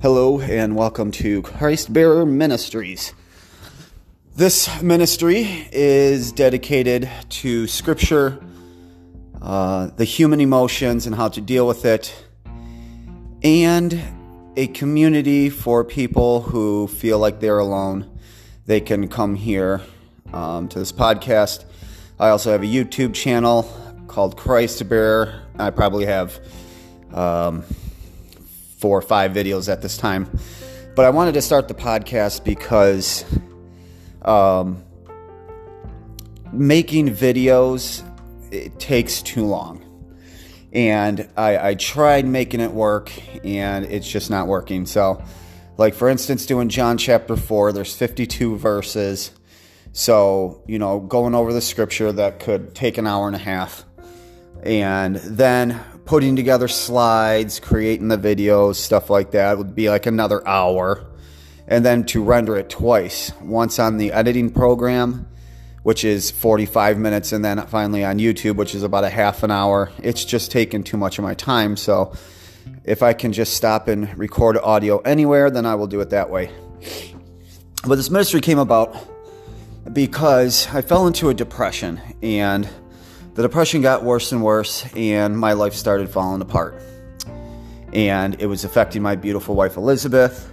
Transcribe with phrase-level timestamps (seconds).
[0.00, 3.12] Hello and welcome to Christ Bearer Ministries.
[4.36, 8.38] This ministry is dedicated to Scripture,
[9.42, 12.14] uh, the human emotions and how to deal with it,
[13.42, 14.00] and
[14.56, 18.08] a community for people who feel like they're alone.
[18.66, 19.80] They can come here
[20.32, 21.64] um, to this podcast.
[22.20, 23.64] I also have a YouTube channel
[24.06, 25.42] called Christ Bearer.
[25.58, 26.38] I probably have.
[27.12, 27.64] Um,
[28.78, 30.30] four or five videos at this time.
[30.96, 33.24] But I wanted to start the podcast because
[34.22, 34.82] um,
[36.52, 38.04] making videos
[38.50, 39.84] it takes too long.
[40.72, 43.10] And I, I tried making it work,
[43.44, 44.86] and it's just not working.
[44.86, 45.22] So,
[45.76, 49.30] like for instance, doing John chapter 4, there's 52 verses.
[49.92, 53.84] So, you know, going over the scripture that could take an hour and a half.
[54.62, 60.46] And then putting together slides, creating the videos, stuff like that would be like another
[60.48, 61.04] hour.
[61.66, 65.28] And then to render it twice, once on the editing program,
[65.82, 69.50] which is 45 minutes, and then finally on YouTube, which is about a half an
[69.50, 69.92] hour.
[70.02, 71.76] It's just taking too much of my time.
[71.76, 72.14] So
[72.84, 76.30] if I can just stop and record audio anywhere, then I will do it that
[76.30, 76.50] way.
[77.86, 78.96] But this ministry came about
[79.92, 82.66] because I fell into a depression and
[83.38, 86.82] the depression got worse and worse, and my life started falling apart.
[87.92, 90.52] And it was affecting my beautiful wife, Elizabeth.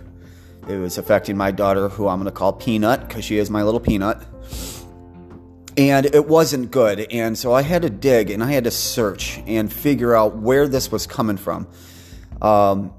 [0.69, 3.63] It was affecting my daughter, who I'm going to call Peanut, because she is my
[3.63, 4.23] little peanut.
[5.75, 7.07] And it wasn't good.
[7.11, 10.67] And so I had to dig and I had to search and figure out where
[10.67, 11.67] this was coming from.
[12.39, 12.93] Um,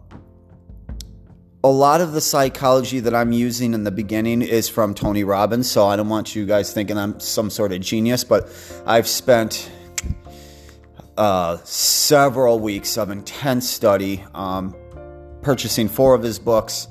[1.67, 5.69] a lot of the psychology that I'm using in the beginning is from Tony Robbins,
[5.69, 8.49] so I don't want you guys thinking I'm some sort of genius, but
[8.87, 9.69] I've spent
[11.17, 14.77] uh, several weeks of intense study, um,
[15.43, 16.87] purchasing four of his books,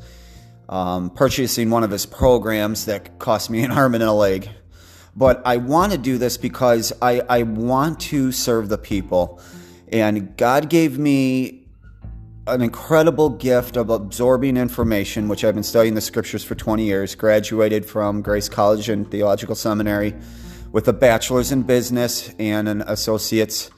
[0.68, 4.50] um, purchasing one of his programs that cost me an arm and a leg.
[5.16, 9.40] But I want to do this because I, I want to serve the people.
[9.90, 11.65] And God gave me
[12.48, 17.16] an incredible gift of absorbing information, which I've been studying the scriptures for 20 years,
[17.16, 20.14] graduated from Grace College and Theological Seminary
[20.72, 23.72] with a bachelor's in business and an associate's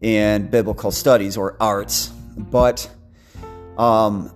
[0.00, 2.90] in biblical studies or arts, but
[3.76, 4.32] um,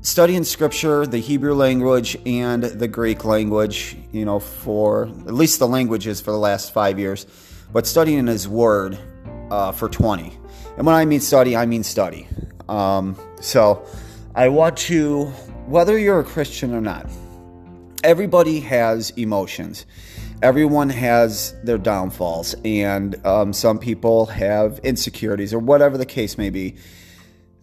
[0.00, 5.66] studying scripture, the Hebrew language and the Greek language, you know, for at least the
[5.66, 7.26] languages for the last five years,
[7.72, 8.96] but studying His Word
[9.50, 10.38] uh, for 20.
[10.76, 12.28] And when I mean study, I mean study.
[12.68, 13.84] Um, so
[14.34, 15.26] I want to,
[15.66, 17.08] whether you're a Christian or not,
[18.04, 19.86] everybody has emotions
[20.42, 26.50] everyone has their downfalls, and um, some people have insecurities, or whatever the case may
[26.50, 26.76] be.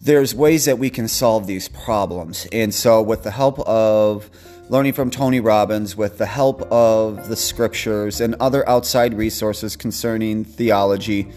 [0.00, 2.46] There's ways that we can solve these problems.
[2.52, 4.30] And so, with the help of
[4.68, 10.44] learning from Tony Robbins, with the help of the scriptures and other outside resources concerning
[10.44, 11.32] theology,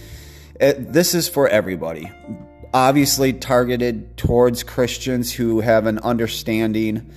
[0.59, 2.11] it, this is for everybody.
[2.73, 7.11] Obviously, targeted towards Christians who have an understanding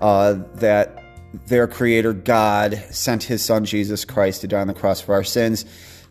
[0.00, 1.02] uh, that
[1.46, 5.24] their creator God sent his son Jesus Christ to die on the cross for our
[5.24, 5.64] sins.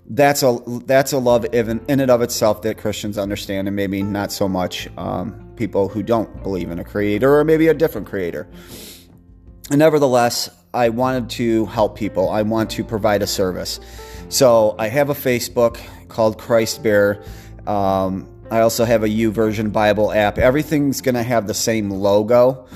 [0.09, 4.01] That's a that's a love in, in and of itself that Christians understand, and maybe
[4.01, 8.07] not so much um, people who don't believe in a creator or maybe a different
[8.07, 8.47] creator.
[9.69, 12.30] And nevertheless, I wanted to help people.
[12.30, 13.80] I want to provide a service.
[14.30, 17.24] So I have a Facebook called Christ Bear.
[17.68, 20.38] Um, I also have a YouVersion Bible app.
[20.38, 22.67] Everything's going to have the same logo.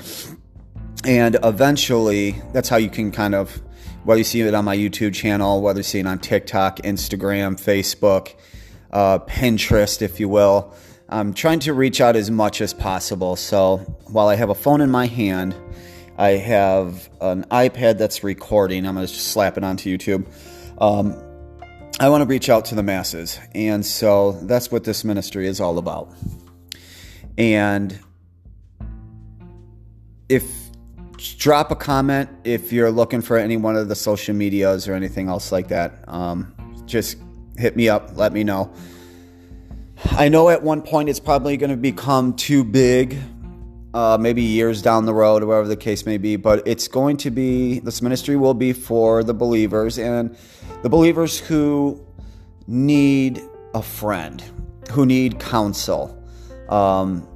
[1.04, 3.60] And eventually, that's how you can kind of,
[4.04, 7.60] whether you see it on my YouTube channel, whether you see it on TikTok, Instagram,
[7.60, 8.34] Facebook,
[8.90, 10.74] uh, Pinterest, if you will.
[11.10, 13.36] I'm trying to reach out as much as possible.
[13.36, 13.76] So
[14.06, 15.54] while I have a phone in my hand,
[16.16, 18.86] I have an iPad that's recording.
[18.86, 20.26] I'm going to just slap it onto YouTube.
[20.80, 21.22] Um,
[21.98, 23.40] I want to reach out to the masses.
[23.54, 26.12] And so that's what this ministry is all about.
[27.38, 27.98] And
[30.28, 30.44] if
[31.38, 35.28] drop a comment if you're looking for any one of the social medias or anything
[35.28, 36.04] else like that.
[36.08, 36.54] Um,
[36.84, 37.16] just
[37.56, 38.72] hit me up, let me know.
[40.12, 43.16] I know at one point it's probably going to become too big,
[43.94, 47.16] uh, maybe years down the road, or whatever the case may be, but it's going
[47.18, 50.36] to be, this ministry will be for the believers and
[50.82, 52.00] the believers who
[52.66, 53.42] need
[53.74, 54.42] a friend,
[54.90, 56.12] who need counsel.
[56.68, 57.26] Um,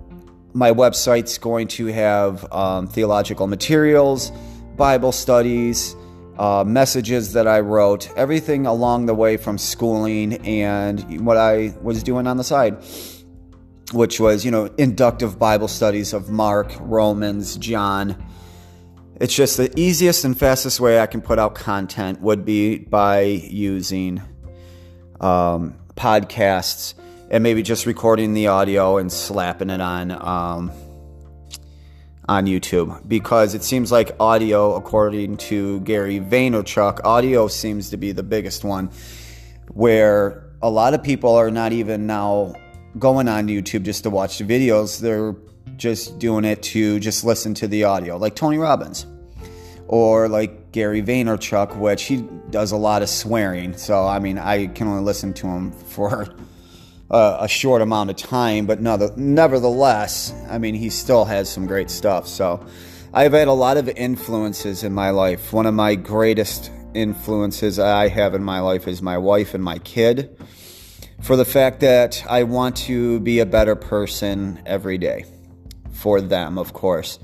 [0.53, 4.33] my website's going to have um, theological materials,
[4.77, 5.95] Bible studies,
[6.39, 12.03] uh, messages that I wrote, everything along the way from schooling and what I was
[12.03, 12.83] doing on the side.
[13.93, 18.17] which was, you know, inductive Bible studies of Mark, Romans, John.
[19.21, 23.21] It's just the easiest and fastest way I can put out content would be by
[23.21, 24.23] using
[25.21, 26.95] um, podcasts
[27.31, 30.73] and maybe just recording the audio and slapping it on um,
[32.31, 38.13] on YouTube because it seems like audio, according to Gary Vaynerchuk, audio seems to be
[38.13, 38.91] the biggest one
[39.69, 42.55] where a lot of people are not even now
[42.99, 44.99] going on YouTube just to watch the videos.
[44.99, 45.35] They're
[45.81, 49.07] just doing it to just listen to the audio, like Tony Robbins
[49.89, 52.19] or like Gary Vaynerchuk, which he
[52.51, 53.77] does a lot of swearing.
[53.77, 56.29] So, I mean, I can only listen to him for
[57.11, 61.91] uh, a short amount of time, but nevertheless, I mean, he still has some great
[61.91, 62.29] stuff.
[62.29, 62.65] So
[63.13, 65.53] I've had a lot of influences in my life.
[65.53, 69.79] One of my greatest influences I have in my life is my wife and my
[69.79, 70.37] kid
[71.23, 75.25] for the fact that I want to be a better person every day
[76.01, 77.19] for them, of course.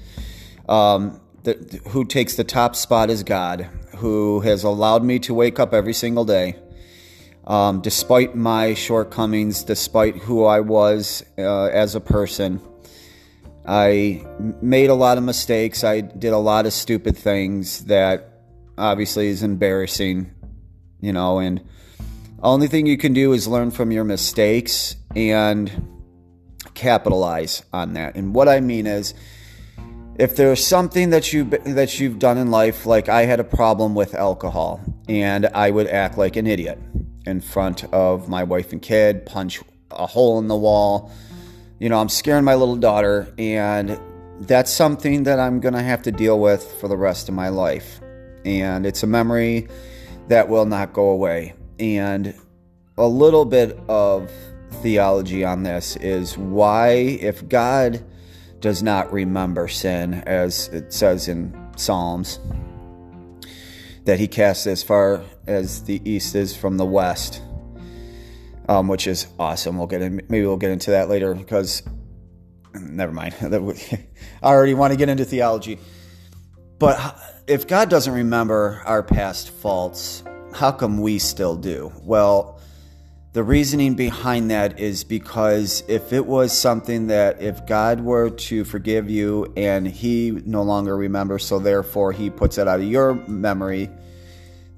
[0.69, 5.59] Um, the, who takes the top spot is God, who has allowed me to wake
[5.59, 6.57] up every single day
[7.47, 12.61] um, despite my shortcomings, despite who I was uh, as a person,
[13.65, 14.25] I
[14.61, 15.85] made a lot of mistakes.
[15.85, 18.43] I did a lot of stupid things that
[18.77, 20.33] obviously is embarrassing,
[21.01, 21.65] you know, and
[22.43, 25.71] only thing you can do is learn from your mistakes and
[26.77, 28.15] capitalize on that.
[28.15, 29.15] And what I mean is
[30.19, 33.95] if there's something that you that you've done in life like I had a problem
[33.95, 36.79] with alcohol and I would act like an idiot
[37.27, 41.11] in front of my wife and kid, punch a hole in the wall.
[41.79, 44.01] You know, I'm scaring my little daughter, and
[44.41, 48.01] that's something that I'm to have to deal with for the rest of my life.
[48.45, 49.69] And it's a memory
[50.29, 51.55] that will not go away.
[51.79, 52.35] And
[52.97, 54.31] a little bit of
[54.71, 58.05] theology on this is why, if God
[58.61, 62.41] does not remember sin, as it says in Psalms,
[64.05, 67.43] that he casts as far as the east is from the west,
[68.69, 69.79] um, which is awesome.
[69.79, 71.83] We'll get in, maybe we'll get into that later because
[72.75, 73.35] never mind.
[73.43, 74.07] I
[74.43, 75.79] already want to get into theology.
[76.79, 80.23] But if God doesn't remember our past faults,
[80.53, 81.93] how come we still do?
[82.03, 82.56] Well,
[83.37, 88.65] the reasoning behind that is because if it was something that if God were to
[88.65, 93.13] forgive you and he no longer remembers, so therefore he puts it out of your
[93.29, 93.91] memory,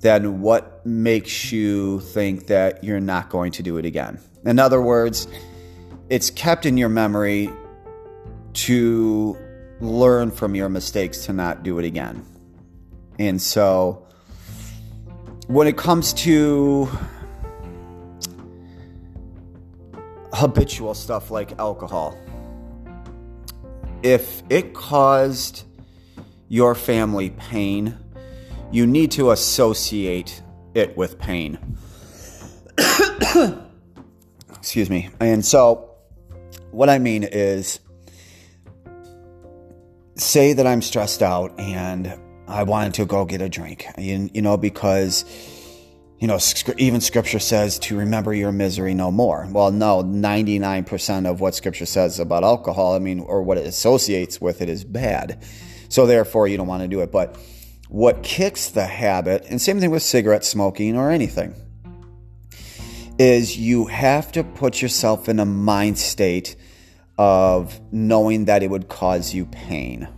[0.01, 4.19] then what makes you think that you're not going to do it again?
[4.45, 5.29] In other words,
[6.11, 7.49] it's kept in your memory
[8.55, 9.39] to
[9.81, 12.27] learn from your mistakes to not do it again.
[13.21, 14.05] And so
[15.47, 16.89] when it comes to
[20.39, 22.17] habitual stuff like alcohol.
[24.05, 25.65] If it caused
[26.49, 27.99] your family pain,
[28.71, 30.41] you need to associate
[30.75, 31.59] it with pain.
[34.51, 35.11] Excuse me.
[35.19, 35.91] And so,
[36.71, 37.81] what I mean is,
[40.15, 44.43] say that I'm stressed out and I wanted to go get a drink, you, you
[44.43, 45.25] know, because
[46.19, 46.39] you know,
[46.79, 49.47] even scripture says to remember your misery no more.
[49.51, 54.41] Well, no, 99% of what scripture says about alcohol, I mean, or what it associates
[54.41, 55.45] with it is bad.
[55.89, 57.13] So therefore, you don't want to do it.
[57.13, 57.39] But
[57.89, 61.55] what kicks the habit, and same thing with cigarette smoking or anything,
[63.19, 66.57] is you have to put yourself in a mind state
[67.17, 70.09] of knowing that it would cause you pain.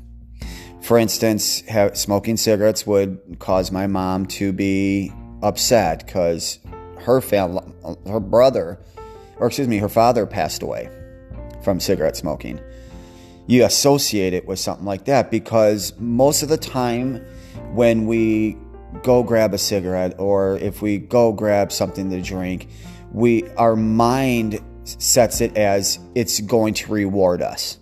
[0.83, 6.59] For instance, smoking cigarettes would cause my mom to be upset because
[6.99, 7.63] her family,
[8.07, 8.79] her brother,
[9.39, 10.89] or excuse me, her father passed away
[11.63, 12.61] from cigarette smoking.
[13.47, 17.25] You associate it with something like that because most of the time
[17.73, 18.57] when we
[19.03, 22.69] go grab a cigarette or if we go grab something to drink,
[23.13, 27.79] we our mind sets it as it's going to reward us.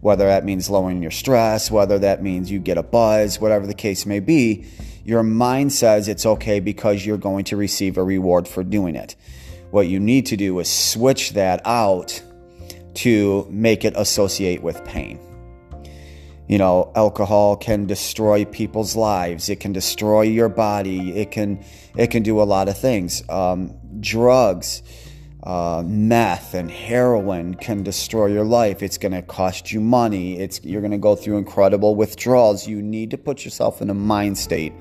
[0.00, 3.74] Whether that means lowering your stress, whether that means you get a buzz, whatever the
[3.74, 4.66] case may be,
[5.06, 9.14] your mind says it's okay because you're going to receive a reward for doing it.
[9.70, 12.20] What you need to do is switch that out
[12.94, 15.20] to make it associate with pain.
[16.48, 19.48] You know, alcohol can destroy people's lives.
[19.48, 21.16] It can destroy your body.
[21.16, 21.64] It can
[21.96, 23.22] it can do a lot of things.
[23.28, 24.82] Um, drugs,
[25.46, 28.82] uh, meth, and heroin can destroy your life.
[28.82, 30.38] It's going to cost you money.
[30.38, 32.66] It's you're going to go through incredible withdrawals.
[32.66, 34.72] You need to put yourself in a mind state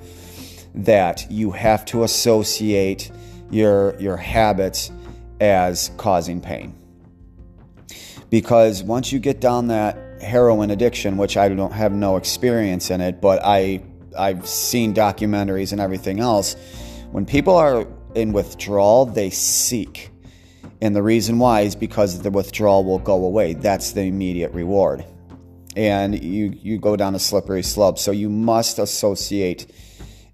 [0.74, 3.12] that you have to associate
[3.52, 4.92] your your habits
[5.40, 6.74] as causing pain
[8.30, 13.02] because once you get down that heroin addiction, which I don't have no experience in
[13.02, 13.82] it, but I
[14.18, 16.56] I've seen documentaries and everything else.
[17.12, 20.10] When people are in withdrawal, they seek.
[20.82, 23.54] And the reason why is because the withdrawal will go away.
[23.54, 25.06] That's the immediate reward.
[25.76, 27.98] And you, you go down a slippery slope.
[27.98, 29.72] So you must associate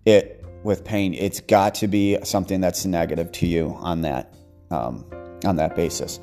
[0.06, 1.14] it with pain.
[1.14, 4.34] It's got to be something that's negative to you on that,
[4.70, 5.06] um,
[5.46, 6.20] on that basis.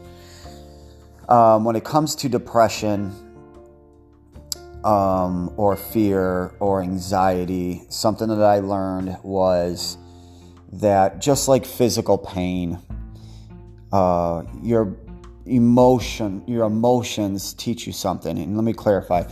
[1.28, 3.12] Um, when it comes to depression,
[4.84, 9.98] um, or fear or anxiety, something that I learned was
[10.72, 12.78] that just like physical pain,
[13.92, 14.96] uh, your
[15.46, 18.38] emotion, your emotions teach you something.
[18.38, 19.24] And let me clarify.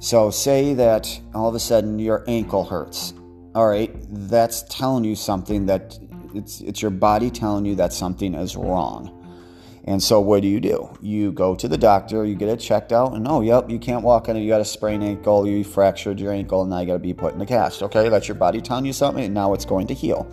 [0.00, 3.14] So, say that all of a sudden your ankle hurts.
[3.54, 5.98] All right, that's telling you something that
[6.34, 9.18] it's it's your body telling you that something is wrong.
[9.84, 10.96] And so, what do you do?
[11.00, 14.04] You go to the doctor, you get it checked out, and oh, yep, you can't
[14.04, 14.40] walk on it.
[14.40, 17.14] You got a sprained ankle, you fractured your ankle, and now you got to be
[17.14, 17.82] put in a cast.
[17.82, 20.30] Okay, that's your body telling you something, and now it's going to heal.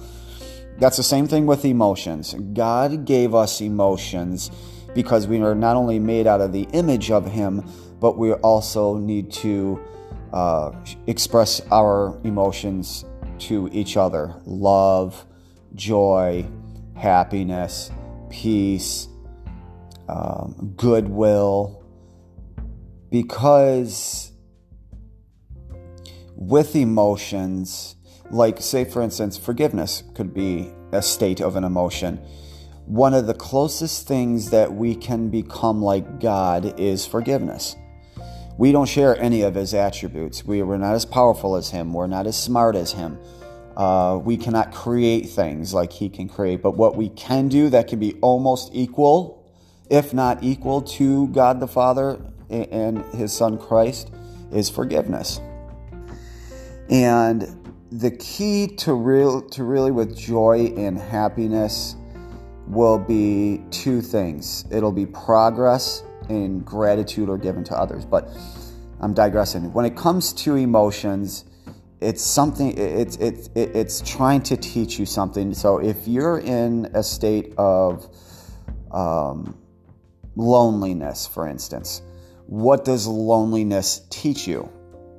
[0.77, 2.33] That's the same thing with emotions.
[2.53, 4.51] God gave us emotions
[4.93, 8.97] because we are not only made out of the image of Him, but we also
[8.97, 9.81] need to
[10.31, 10.71] uh,
[11.07, 13.05] express our emotions
[13.39, 15.25] to each other love,
[15.75, 16.45] joy,
[16.95, 17.91] happiness,
[18.29, 19.07] peace
[20.09, 21.83] um, goodwill,
[23.11, 24.31] because
[26.35, 27.95] with emotions,
[28.31, 32.17] like, say, for instance, forgiveness could be a state of an emotion.
[32.85, 37.75] One of the closest things that we can become like God is forgiveness.
[38.57, 40.43] We don't share any of his attributes.
[40.43, 41.93] We, are not as powerful as him.
[41.93, 43.17] We're not as smart as him.
[43.77, 46.61] Uh, we cannot create things like he can create.
[46.61, 49.39] But what we can do that can be almost equal
[49.89, 52.19] if not equal to God the Father
[52.49, 54.11] and his son Christ,
[54.51, 55.39] is forgiveness.
[56.89, 57.43] And
[57.91, 61.95] the key to real to really with joy and happiness
[62.67, 64.65] will be two things.
[64.71, 68.05] It'll be progress and gratitude or given to others.
[68.05, 68.29] But
[68.99, 69.73] I'm digressing.
[69.73, 71.45] When it comes to emotions,
[71.99, 75.53] it's something it's it's it's trying to teach you something.
[75.53, 78.07] So if you're in a state of
[78.91, 79.57] um,
[80.35, 82.01] loneliness, for instance.
[82.47, 84.69] What does loneliness teach you?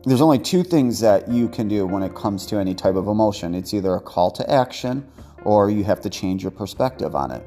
[0.04, 3.06] There's only two things that you can do when it comes to any type of
[3.06, 5.06] emotion it's either a call to action
[5.44, 7.44] or you have to change your perspective on it.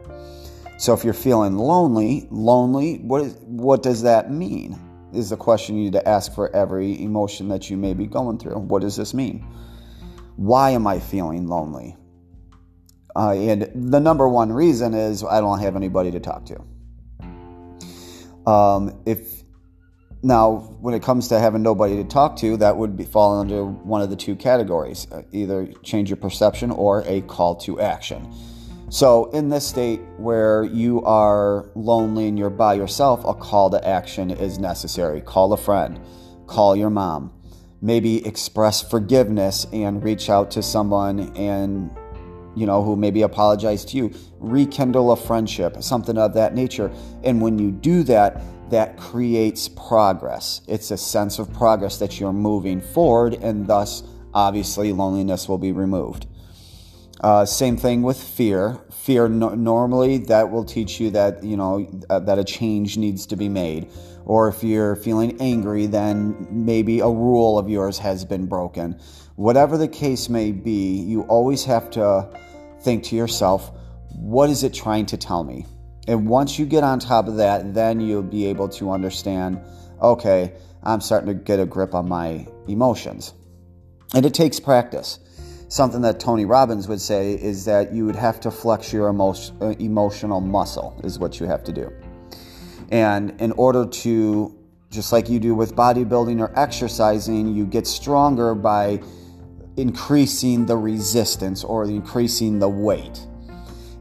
[0.77, 4.79] So if you're feeling lonely, lonely, what, is, what does that mean?
[5.13, 8.38] Is the question you need to ask for every emotion that you may be going
[8.38, 8.57] through.
[8.57, 9.45] What does this mean?
[10.36, 11.95] Why am I feeling lonely?
[13.15, 18.50] Uh, and the number one reason is I don't have anybody to talk to.
[18.50, 19.43] Um, if
[20.25, 23.65] now, when it comes to having nobody to talk to, that would be fall under
[23.65, 28.33] one of the two categories: uh, either change your perception or a call to action.
[28.89, 33.85] So, in this state where you are lonely and you're by yourself, a call to
[33.85, 35.19] action is necessary.
[35.19, 35.99] Call a friend,
[36.47, 37.33] call your mom,
[37.81, 41.91] maybe express forgiveness and reach out to someone and
[42.55, 46.91] you know, who maybe apologize to you, rekindle a friendship, something of that nature.
[47.23, 48.41] And when you do that,
[48.73, 50.61] that creates progress.
[50.67, 54.01] It's a sense of progress that you're moving forward, and thus,
[54.33, 56.25] obviously, loneliness will be removed.
[57.21, 58.79] Uh, same thing with fear.
[58.91, 63.27] Fear no- normally that will teach you that you know uh, that a change needs
[63.27, 63.91] to be made.
[64.25, 68.99] Or if you're feeling angry, then maybe a rule of yours has been broken.
[69.35, 72.27] Whatever the case may be, you always have to
[72.81, 73.71] think to yourself,
[74.15, 75.67] what is it trying to tell me?
[76.07, 79.60] And once you get on top of that, then you'll be able to understand,
[80.01, 83.33] okay, I'm starting to get a grip on my emotions.
[84.13, 85.19] And it takes practice.
[85.69, 89.33] Something that Tony Robbins would say is that you would have to flex your emo-
[89.62, 91.91] uh, emotional muscle, is what you have to do.
[92.91, 94.55] And in order to,
[94.91, 99.01] just like you do with bodybuilding or exercising, you get stronger by
[99.77, 103.25] increasing the resistance or increasing the weight.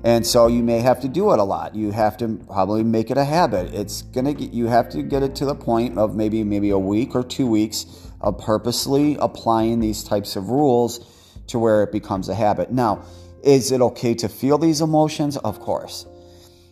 [0.05, 1.77] And so you may have to do it a lot.
[1.77, 3.73] You have to probably make it a habit.
[3.73, 6.79] It's gonna get you have to get it to the point of maybe maybe a
[6.79, 7.87] week or two weeks
[8.21, 11.01] of purposely applying these types of rules
[11.49, 12.73] to where it becomes a habit.
[12.73, 13.05] Now,
[13.43, 15.37] is it okay to feel these emotions?
[15.37, 16.07] Of course.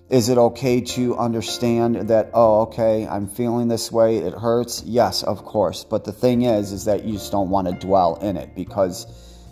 [0.08, 4.82] Is it okay to understand that, oh, okay, I'm feeling this way, it hurts?
[4.84, 5.84] Yes, of course.
[5.84, 9.06] But the thing is, is that you just don't want to dwell in it because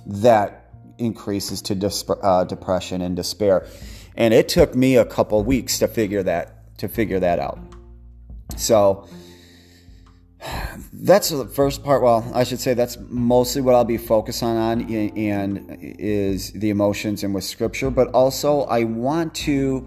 [0.07, 0.68] that
[0.99, 3.67] increases to disp- uh, depression and despair.
[4.17, 7.59] And it took me a couple weeks to figure that to figure that out.
[8.57, 9.09] So
[10.93, 12.03] that's the first part.
[12.03, 17.25] Well, I should say that's mostly what I'll be focusing on, and is the emotions
[17.25, 17.91] and with scripture.
[17.91, 19.87] But also, I want to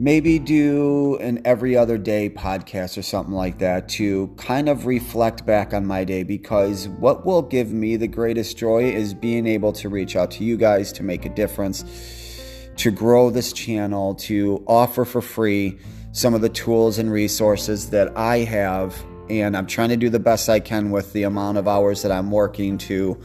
[0.00, 5.44] maybe do an every other day podcast or something like that to kind of reflect
[5.44, 9.72] back on my day because what will give me the greatest joy is being able
[9.72, 11.84] to reach out to you guys to make a difference,
[12.76, 15.76] to grow this channel, to offer for free
[16.12, 18.96] some of the tools and resources that I have.
[19.28, 22.12] And I'm trying to do the best I can with the amount of hours that
[22.12, 23.20] I'm working to,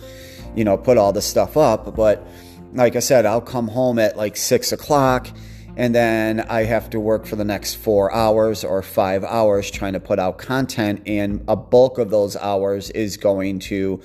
[0.55, 1.95] you know, put all the stuff up.
[1.95, 2.25] But
[2.73, 5.27] like I said, I'll come home at like six o'clock
[5.75, 9.93] and then I have to work for the next four hours or five hours trying
[9.93, 11.01] to put out content.
[11.07, 13.99] And a bulk of those hours is going to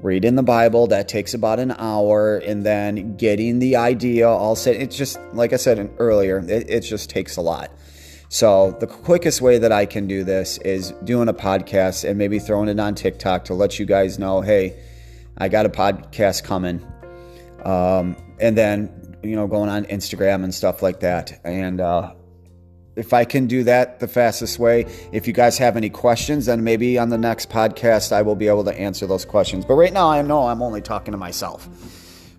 [0.00, 0.86] read in the Bible.
[0.86, 2.36] That takes about an hour.
[2.38, 4.76] And then getting the idea all set.
[4.76, 7.72] It's just, like I said earlier, it, it just takes a lot.
[8.30, 12.38] So, the quickest way that I can do this is doing a podcast and maybe
[12.38, 14.78] throwing it on TikTok to let you guys know hey,
[15.38, 16.86] I got a podcast coming.
[17.64, 21.40] Um, and then you know, going on Instagram and stuff like that.
[21.44, 22.14] And uh,
[22.96, 26.64] if I can do that the fastest way, if you guys have any questions, then
[26.64, 29.64] maybe on the next podcast I will be able to answer those questions.
[29.64, 31.68] But right now I know I'm only talking to myself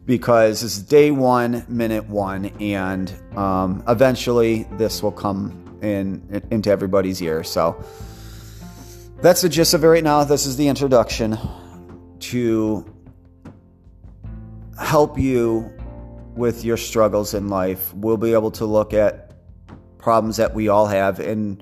[0.05, 7.21] because it's day one, minute one, and um, eventually this will come in into everybody's
[7.21, 7.43] ear.
[7.43, 7.81] So
[9.21, 10.23] that's the gist of it right now.
[10.23, 11.37] This is the introduction
[12.19, 12.85] to
[14.77, 15.71] help you
[16.39, 17.93] with your struggles in life.
[17.93, 19.33] We'll be able to look at
[19.97, 21.61] problems that we all have, and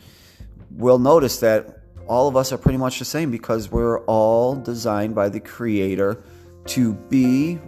[0.72, 5.16] we'll notice that all of us are pretty much the same because we're all designed
[5.16, 6.24] by the Creator
[6.68, 7.60] to be.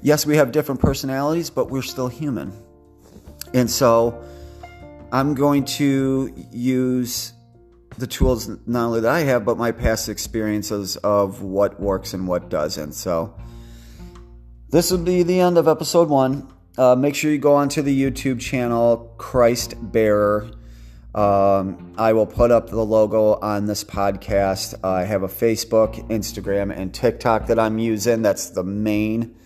[0.00, 2.52] Yes, we have different personalities, but we're still human.
[3.54, 4.24] And so
[5.12, 7.34] I'm going to use
[7.98, 12.26] the tools not only that I have, but my past experiences of what works and
[12.26, 12.92] what doesn't.
[12.92, 13.36] So,
[14.72, 16.50] this will be the end of episode one.
[16.78, 20.50] Uh, make sure you go onto the YouTube channel, Christ Bearer.
[21.14, 24.72] Um, I will put up the logo on this podcast.
[24.82, 28.22] Uh, I have a Facebook, Instagram, and TikTok that I'm using.
[28.22, 29.36] That's the main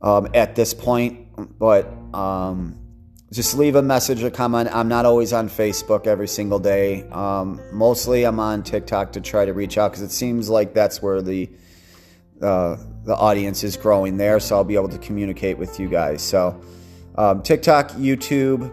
[0.00, 1.58] um, at this point.
[1.58, 2.78] But um,
[3.32, 4.70] just leave a message or comment.
[4.72, 7.02] I'm not always on Facebook every single day.
[7.10, 11.02] Um, mostly I'm on TikTok to try to reach out because it seems like that's
[11.02, 11.50] where the
[12.42, 16.22] uh, the audience is growing there, so I'll be able to communicate with you guys.
[16.22, 16.60] So,
[17.16, 18.70] um, TikTok, YouTube,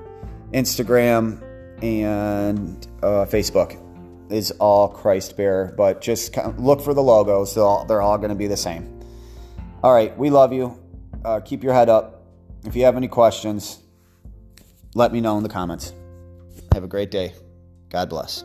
[0.52, 1.42] Instagram,
[1.84, 3.80] and uh, Facebook
[4.32, 7.56] is all Christ Bearer, but just look for the logos.
[7.56, 9.02] They're all, all going to be the same.
[9.84, 10.80] All right, we love you.
[11.24, 12.24] Uh, keep your head up.
[12.66, 13.80] If you have any questions,
[14.96, 15.94] let me know in the comments.
[16.74, 17.34] Have a great day.
[17.90, 18.44] God bless.